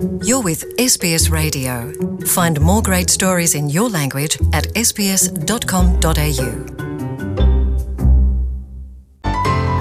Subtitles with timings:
[0.00, 1.92] You're with SBS Radio.
[2.24, 6.00] Find more great stories in your language at sbs.com.au.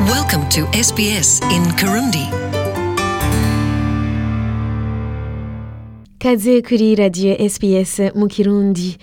[0.06, 2.28] Welcome to SBS in Kirundi.
[6.20, 8.98] kaze kuri radiyo SBS mu kirundi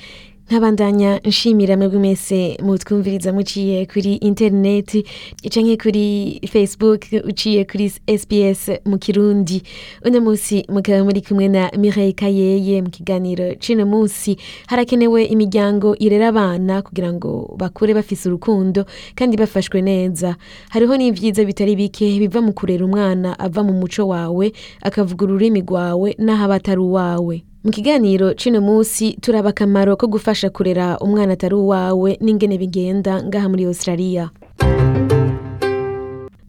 [0.51, 5.05] nkabandanya nshimira mwebwe mwese mutwumviriza muciye kuri interineti
[5.53, 9.63] canke kuri facebook uciye kuri sbs mu kirundi.
[10.07, 14.37] Uno musi mukaba muri kumwe na mireille kayeye mu kiganiro c'uno musi
[14.67, 18.87] harakenewe imiryango irera abana kugira ngo bakure bafise urukundo
[19.19, 20.37] kandi bafashwe neza.
[20.71, 24.53] Hariho n'ivyiza bitari bike biva mu kurera umwana ava mu muco wawe
[24.83, 27.43] akavuga ururimi rwawe n'aho aba atari uwawe.
[27.67, 33.49] Mu kiganiro c'uno musi turaba akamaro ko gufasha kurera umwana atari uwawe n'ingene bigenda ngaha
[33.49, 34.31] muri australia.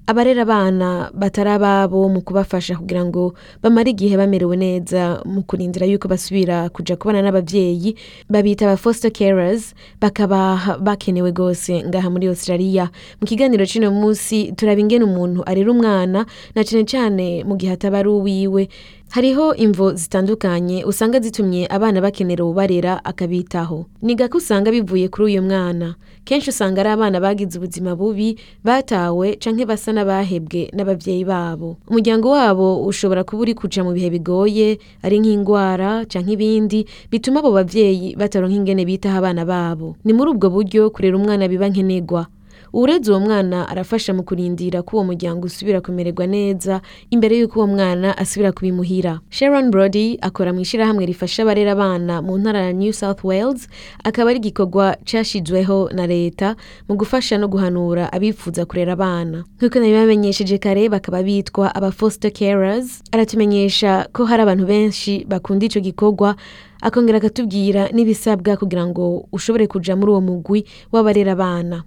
[0.07, 6.07] Abarera abana batari ababo mu kubafasha kugira ngo bamare igihe bamerewe neza mu kurindira yuko
[6.07, 7.95] basubira kuja kubana n'abavyeyi
[8.29, 12.87] babita aba foster carers bakaba bakenewe gose ngaha muri australia.
[13.19, 16.23] Mu kiganiro c'uno musi turaba ingene umuntu arera umwana
[16.55, 18.69] na cane cane mu gihe ataba ari uwiwe.
[19.09, 23.85] Hariho imvo zitandukanye usanga zitumye abana bakenera ubarera akabitaho.
[24.01, 25.95] Ni gake usanga bivuye kuri uyu mwana.
[26.25, 31.77] Kenshi usanga ari abana bagize ubuzima bubi batawe canke basa n'abahebwe n'abavyeyi babo.
[31.87, 37.51] Umuryango wabo ushobora kuba uri kuja mu bihe bigoye ari nk'ingwara canke ibindi bituma abo
[37.51, 39.95] bavyeyi bataronka ingene bitaho abana babo.
[40.03, 42.27] Ni muri ubwo buryo kurera umwana biba nkenerwa
[42.77, 47.67] uwureze uwo mwana arafasha mu kurindira ko uwo muryango usubira kumererwa neza imbere y'uko uwo
[47.67, 49.19] mwana asubira kubimuhira.
[49.29, 53.65] Sharon brody akora mu ishirahamwe rifasha abarera abana mu ntara ya new south wales
[54.03, 56.55] akaba ari igikorwa cashizweho na leta
[56.89, 59.41] mu gufasha no guhanura abifuza kurera abana.
[59.57, 63.01] Nk'uko nabibamenyesheje kare bakaba bitwa aba foster carers.
[63.11, 66.35] Aratumenyesha ko hari abantu benshi bakunda ico gikorwa
[66.81, 71.83] akongera akatubwira n'ibisabwa kugira ngo ushobore kuja muri uwo mugwi w'abarera abana.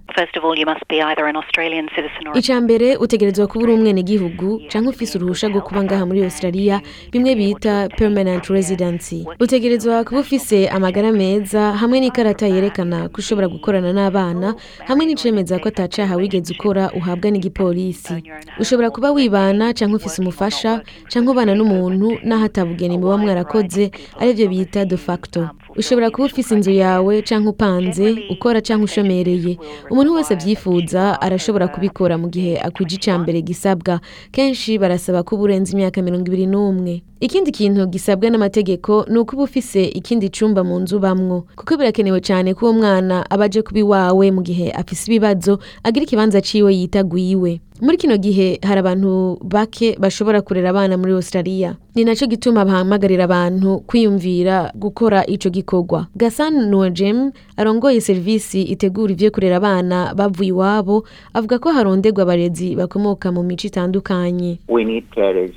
[2.35, 7.35] Ica mbere utegerezwa kuba uri umwenegihugu canke ufise uruhusha rwo kuba ngaha muri australia bimwe
[7.35, 9.25] bita permanent residency.
[9.39, 14.55] Utegerezwa kuba ufise amagara meza hamwe n'ikarata yerekana ko ushobora gukorana n'abana
[14.87, 18.23] hamwe n'icemeza ko atacaha wigeze ukora uhabwa n'igipolisi.
[18.59, 24.85] Ushobora kuba wibana canke ufise umufasha canke ubana n'umuntu n'aho atabugeni muba mwarakoze arivyo bita
[24.91, 25.49] de facto.
[25.75, 29.57] Ushobora kuba ufise inzu yawe canke upanze ukora canke ushomereye.
[29.89, 33.99] Umuntu wese avyifuza arashobora kubikora mu gihe akwije ica mbere gisabwa.
[34.31, 37.01] Kenshi barasaba ko uba urenze imyaka mirongo ibiri n'umwe.
[37.23, 42.19] Ikindi kintu gisabwa n'amategeko ni uko uba ufise ikindi cumba mu nzu bamwo kuko birakenewe
[42.19, 46.73] cane ko uwo mwana aba aje kuba iwawe mu gihe afise ibibazo agira ikibanza ciwe
[46.75, 51.75] yita gwiwe muri kino gihe hari abantu bake bashobora kurera abana muri australia.
[51.95, 56.07] Ni naco gituma bahamagarira abantu kwiyumvira gukora ico gikorwa.
[56.15, 61.03] Gasan nojem arongoye serivisi itegura ivyo kurera abana bavuye iwabo
[61.33, 64.59] avuga ko haronderwa abarezi bakomoka mu mico itandukanye.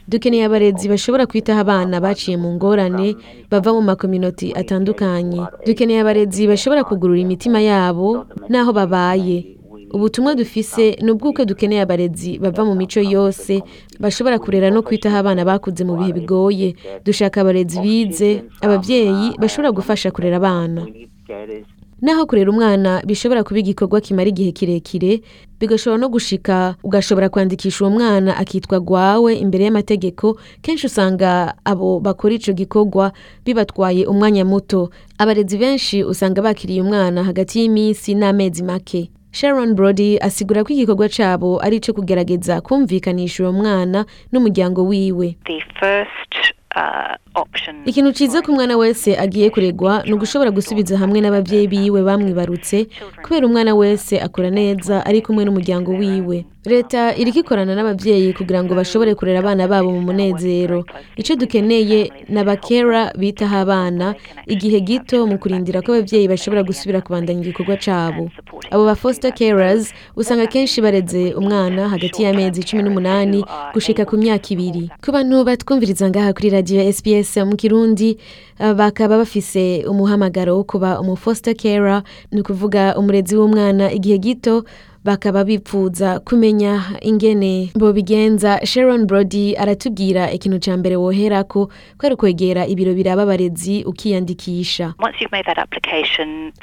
[0.09, 3.15] Dukeneye abarezi bashobora kwitaho abana baciye mu ngorane
[3.51, 5.39] bava mu makominoti atandukanye.
[5.67, 9.54] Dukeneye abarezi bashobora kugurura imitima yabo n'aho babaye.
[9.95, 13.63] Ubutumwa dufise ni ubw'uko dukeneye abarezi bava mu mico yose
[14.03, 16.75] bashobora kurera no kwitaho abana bakuze mu bihe bigoye.
[17.07, 20.83] Dushaka abarezi bize abavyeyi bashobora gufasha kurera abana.
[22.03, 25.23] Naho kurera umwana bishobora kuba igikorwa kimara igihe kirekire
[25.61, 30.37] bigashobora no gushika ugashobora kwandikisha uwo mwana akitwa gwawe imbere y'amategeko.
[30.63, 33.13] Kenshi usanga abo bakora ico gikorwa
[33.47, 34.91] bibatwaye umwanya muto.
[35.19, 39.11] Abarezi benshi usanga bakiriye umwana hagati y'iminsi n'amezi make.
[39.35, 45.59] Sharon brody asigura ko igikorwa cabo ari ico kugerageza kumvikanisha uwo mwana n'umuryango wiwe the
[45.81, 46.33] first
[46.79, 47.19] uh.
[47.85, 52.87] Ikintu ciza ku mwana wese agiye kuregwa ni ugushobora gusubiza hamwe n'abavyeyi biwe bamwibarutse
[53.23, 56.45] kubera umwana wese akora neza ari kumwe n'umuryango wiwe.
[56.65, 60.85] Leta iriko ikorana n'abavyeyi kugira ngo bashobore kurera abana babo mu munezero.
[61.17, 64.15] Ico dukeneye ni abakera bitaho abana
[64.49, 68.31] igihe gito mu kurindira ko abavyeyi bashobora gusubira kubandanya igikorwa cabo.
[68.73, 73.45] Abo ba foster carers usanga kenshi bareze umwana hagati y'amezi cumi n'umunani
[73.77, 74.89] gushika ku myaka ibiri.
[75.05, 76.81] Ku bantu batwumviriza ngaha kuri radiyo
[77.25, 78.19] sbs mu kirundi
[78.77, 82.03] bakaba bafise umuhamagaro wo kuba umu foster carer.
[82.33, 84.65] Ni ukuvuga umurezi w'umwana igihe gito
[85.05, 91.67] bakaba bipfuza kumenya ingene bobigenza sharon brody aratubwira ikintu ca mbere woherako
[91.99, 94.95] ko ari ukwegera ibiro biraba abarezi ukiyandikisha.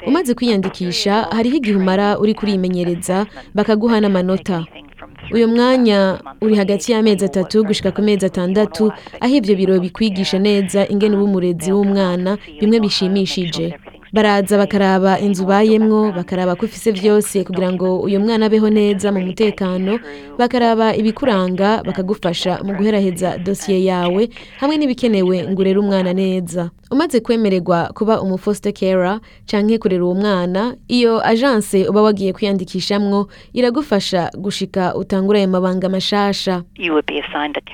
[0.06, 4.64] Umaze kwiyandikisha hariho igihe umara uri kurimenyereza bakaguha n'amanota.
[5.32, 10.88] Uyu mwanya uri hagati y'amezi atatu gushika ku mezi atandatu aho ivyo biro bikwigisha neza
[10.88, 13.74] ingene uba umurezi w'umwana bimwe bishimishije.
[14.12, 19.20] Baraza bakaraba inzu ubayemwo bakaraba ko ufise vyose kugira ngo uyu mwana abeho neza mu
[19.24, 19.98] mutekano
[20.38, 24.28] bakaraba ibikuranga bakagufasha mu guheraheza dosiye yawe
[24.60, 26.70] hamwe n'ibikenewe ngo urere umwana neza.
[26.92, 33.28] Umaze kwemererwa kuba umu foster carer canke kurera uwo mwana iyo agence uba wagiye kwiyandikishamwo
[33.56, 36.62] iragufasha gushika utangura ayo mabanga mashasha.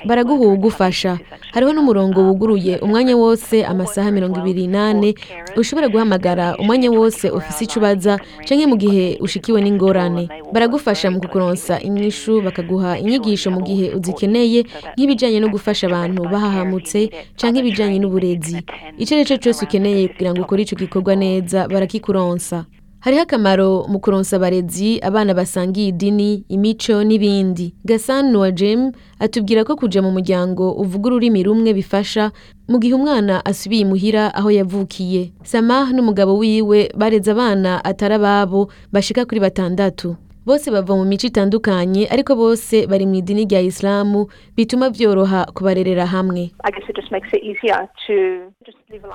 [0.07, 1.19] Baraguha uwugufasha.
[1.51, 2.77] Hariho n'umurongo wuguruye.
[2.79, 5.15] Umwanya wose amasaha mirongo ibiri n'ane.
[5.57, 6.28] Ushobora guhamagara
[6.59, 10.29] umwanya wose ufise ico ubaza canke mu gihe ushikiwe n'ingorane.
[10.53, 14.65] Baragufasha mu kukuronsa inyishu bakaguha inyigisho mu gihe uzikeneye
[14.97, 17.09] nk'ibijanye no gufasha abantu bahahamutse
[17.39, 18.57] canke ibijanye n'uburezi.
[18.97, 22.65] Ico ari cyo cose ukeneye kugira ngo ukore ico gikorwa neza barakikuronsa.
[22.99, 27.73] Hariho akamaro mu kuronsa abarezi abana basangiye idini imico n'ibindi.
[27.85, 32.31] Gasani wa jem atubwira ko kuja mu muryango uvuga ururimi rumwe bifasha
[32.67, 35.31] mu gihe umwana asubiye imuhira aho yavukiye.
[35.43, 40.15] Samah n'umugabo wiwe bareze abana atari ababo bashika kuri batandatu.
[40.49, 44.25] Bose bava mu mico itandukanye ariko bose bari mu idini rya isilamu
[44.57, 46.49] bituma vyoroha kubarerera hamwe.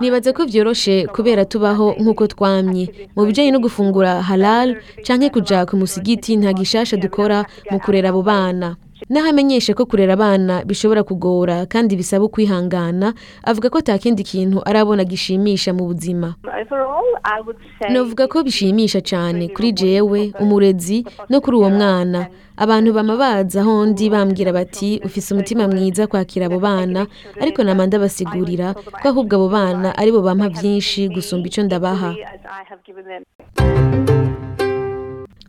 [0.01, 2.85] Nibaza ko vyoroshe kubera tubaho nk'uko twamye.
[3.17, 8.23] Mu bijanye no gufungura halal canke kuja ku musigiti nta gishasha dukora mu kurera abo
[8.23, 8.77] bana.
[9.09, 13.15] Naho amenyesha ko kurera abana bishobora kugora kandi bisaba ukwihangana
[13.45, 16.35] avuga ko ata kindi kintu arabona gishimisha mu buzima.
[17.91, 22.27] Novuga ko bishimisha cyane kuri jewe umurezi no kuri uwo mwana.
[22.57, 27.07] Abantu bama baza aho ndi bambwira bati ufise umutima mwiza kwakira abo bana.
[27.41, 32.15] Ariko nama ndabasigurira ko ahubwo abo bana ari bo bampa byinshi gusumba ico ndabaha.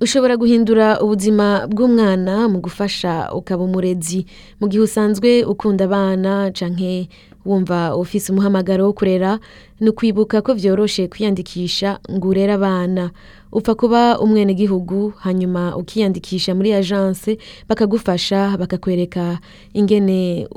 [0.02, 4.26] Ushobora guhindura ubuzima bw'umwana mu gufasha ukaba umurezi.
[4.60, 7.10] Mu gihe usanzwe ukunda abana canke
[7.46, 9.40] wumva ufise umuhamagaro wo kurera
[9.80, 13.12] ni ukwibuka ko vyoroshe kwiyandikisha ngo urere abana.
[13.52, 17.38] Upfa kuba umwenegihugu hanyuma ukiyandikisha muri agence
[17.70, 19.40] bakagufasha bakakwereka
[19.74, 20.48] ingene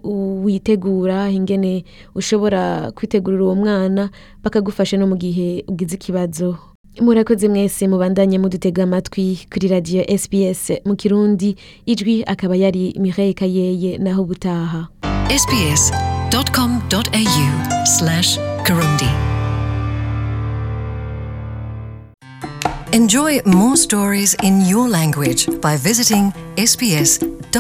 [0.45, 4.11] witegura ingene ushobora kwitegurira uwo mwana
[4.43, 6.57] bakagufasha no mu gihe ugize ikibazo.
[7.01, 11.57] Murakoze mwese mubandanye mudutega amatwi kuri radiyo sbs mu kirundi
[11.87, 14.89] ijwi akaba yari mireille kayeye naho ubutaha.
[22.93, 27.59] Enjoy more stories in your language by visiting sbs.com.au.